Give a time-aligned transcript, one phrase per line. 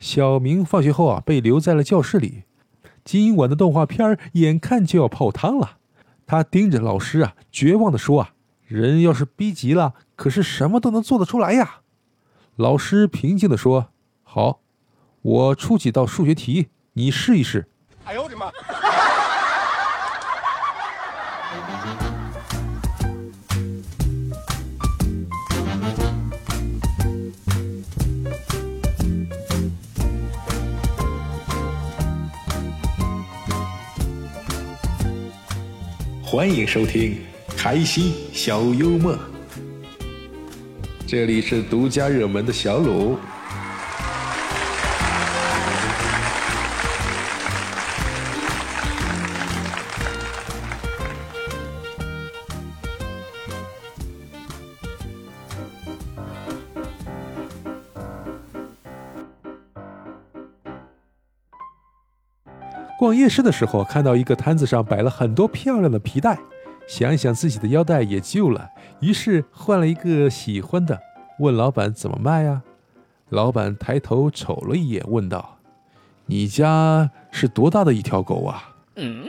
[0.00, 2.44] 小明放学后啊，被留在了教室里。
[3.04, 5.76] 今晚的动画片眼看就要泡汤了，
[6.26, 8.32] 他盯着老师啊，绝望地说：“啊，
[8.66, 11.80] 人要是逼急了，可是什么都能做得出来呀。”
[12.56, 13.88] 老师平静地说
[14.24, 14.60] ：“好，
[15.20, 17.68] 我出几道数学题，你试一试。”
[18.04, 18.50] 哎呦我的妈！
[36.30, 37.16] 欢迎收听
[37.56, 39.18] 开心小幽默，
[41.04, 43.18] 这里是独家热门的小鲁。
[63.00, 66.38] 逛夜市的时候，看到一个摊子上摆了很多漂亮的皮带，
[66.86, 68.68] 想一想自己的腰带也旧了，
[69.00, 71.00] 于是换了一个喜欢的，
[71.38, 72.60] 问老板怎么卖呀？
[73.30, 75.56] 老板抬头瞅了一眼，问道
[76.28, 79.24] ：“你家是多大的一条狗啊？”嗯。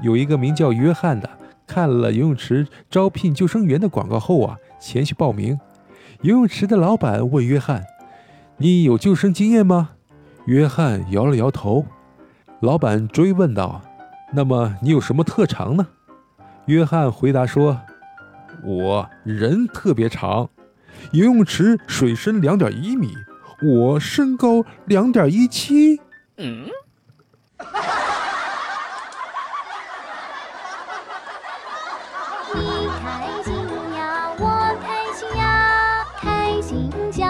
[0.00, 1.28] 有一个名叫约翰的，
[1.66, 5.58] 看了游泳池招聘救生员的广告后啊，前去报名。
[6.22, 7.84] 游泳池的老板问约翰
[8.58, 9.90] ：“你有救生经验吗？”
[10.46, 11.86] 约翰摇了摇头。
[12.60, 13.82] 老板追问道
[14.34, 15.86] ：“那么你有什么特长呢？”
[16.66, 17.80] 约翰回答说
[18.64, 20.48] ：“我人特别长，
[21.12, 23.12] 游泳池水深两点一米，
[23.62, 26.00] 我身高两点一七。”
[26.38, 26.66] 嗯。
[33.18, 33.52] 开心
[33.96, 34.46] 呀，我
[34.80, 37.26] 开心呀，开心叫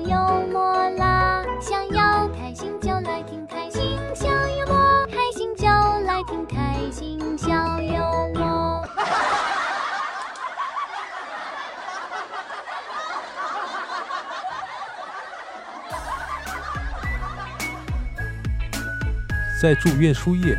[0.00, 1.42] 幽默啦！
[1.58, 7.48] 想要开心就来听开心小幽默，开心叫来听开心小
[7.80, 8.86] 幽默
[19.62, 20.58] 在住院输液，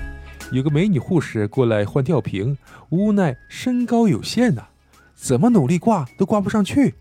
[0.52, 2.58] 有个美女护士过来换吊瓶，
[2.90, 4.68] 无奈身高有限呐，
[5.16, 6.96] 怎么努力挂都挂不上去。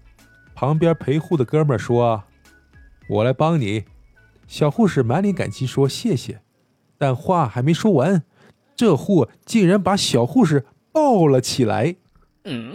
[0.55, 2.25] 旁边陪护的哥们说
[3.09, 3.85] ：“我来帮你。”
[4.49, 6.41] 小护士满脸感激说：“谢谢。”
[6.99, 8.23] 但话还没说完，
[8.75, 11.97] 这货竟然把小护士抱了起来。
[12.45, 12.75] 嗯。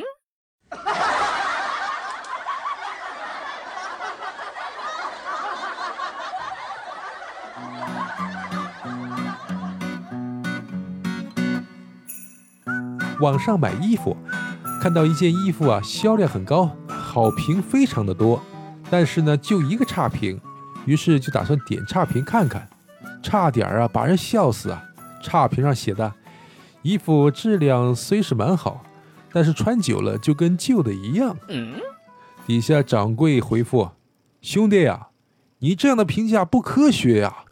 [13.21, 14.17] 网上买衣服，
[14.81, 18.41] 看到一件衣服啊，销量很高，好评非常的多，
[18.89, 20.41] 但是呢，就一个差评，
[20.85, 22.67] 于是就打算点差评看看，
[23.21, 24.83] 差点啊把人笑死啊！
[25.21, 26.11] 差评上写的，
[26.81, 28.83] 衣服质量虽是蛮好，
[29.31, 31.37] 但是穿久了就跟旧的一样。
[32.47, 33.91] 底下掌柜回复：
[34.41, 35.09] 兄弟呀，
[35.59, 37.31] 你这样的评价不科学呀！
[37.31, 37.50] 开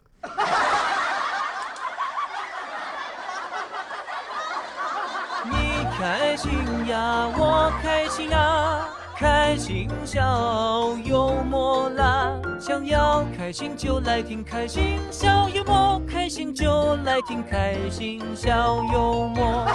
[6.40, 6.50] 心
[6.86, 12.32] 呀，我开心呀，开心小幽默啦！
[12.58, 19.66] 想要开心就来听开心小幽默，开心就来听开心小幽默。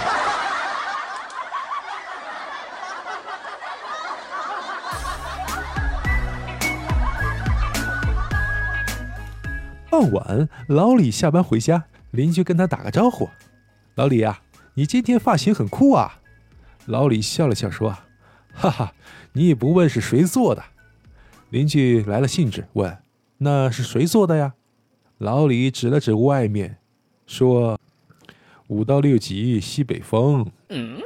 [9.88, 13.30] 傍晚，老李下班回家，邻居跟他打个招呼
[13.94, 14.40] ：“老李呀。”
[14.74, 16.18] 你今天发型很酷啊！
[16.86, 17.96] 老李笑了笑说
[18.54, 18.94] ：“哈哈，
[19.32, 20.62] 你也不问是谁做的。”
[21.50, 22.98] 邻居来了兴致问
[23.38, 24.54] ：“那是谁做的呀？”
[25.18, 26.78] 老李指了指外面，
[27.26, 27.80] 说
[28.68, 30.98] ：“五到六级西北风。”嗯。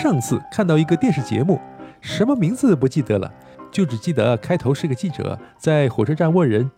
[0.00, 1.60] 上次看到一个电视节目，
[2.00, 3.34] 什么名字不记得了，
[3.72, 6.70] 就只记得开头是个记者在火车站问人：“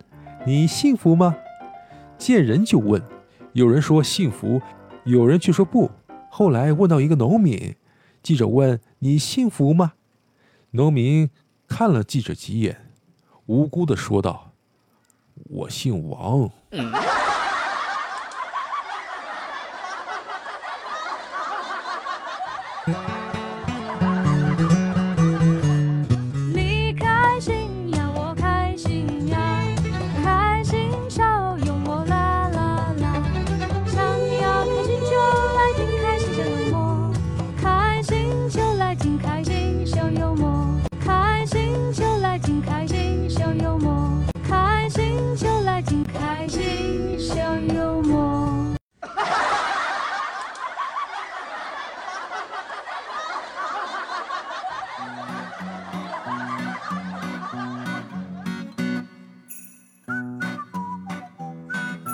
[0.46, 1.36] 你幸福吗？”
[2.16, 3.02] 见人就问，
[3.52, 4.62] 有人说幸福，
[5.04, 5.90] 有人却说不。
[6.30, 7.76] 后来问到一个农民，
[8.22, 9.92] 记者问：“你幸福吗？”
[10.72, 11.28] 农民
[11.68, 12.86] 看了记者几眼
[13.44, 14.52] ：“无辜的说道
[15.44, 16.50] ：“我姓王。”
[22.86, 22.94] 你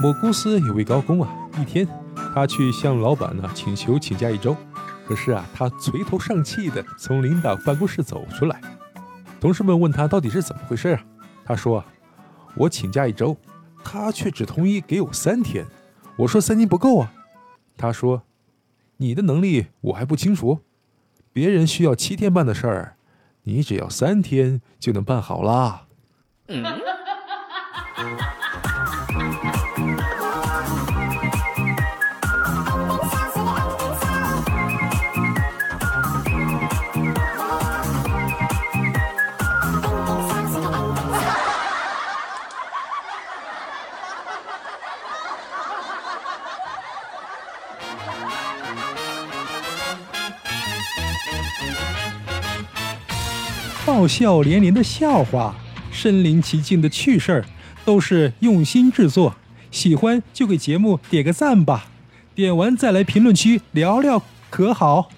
[0.02, 1.28] 某公司有位高工啊，
[1.58, 1.87] 一天
[2.34, 4.54] 他去向老板呢请求请假一周，
[5.06, 8.60] 可是啊，他垂头丧气的从领导办公室走出来。
[9.40, 11.04] 同事们问他到底是怎么回事啊？
[11.44, 11.82] 他说，
[12.56, 13.37] 我请假一周，
[13.82, 15.64] 他却只同意给我三天。
[16.16, 17.12] 我说三天不够啊，
[17.76, 18.22] 他说，
[18.98, 20.60] 你的能力我还不清楚，
[21.32, 22.96] 别人需要七天办的事儿，
[23.44, 25.87] 你只要三天就能办好啦。
[54.06, 55.55] 笑连连的笑话，
[55.91, 57.44] 身临其境的趣事儿，
[57.85, 59.35] 都是用心制作。
[59.70, 61.87] 喜欢就给节目点个赞吧，
[62.35, 65.11] 点完再来评论区聊聊，可好？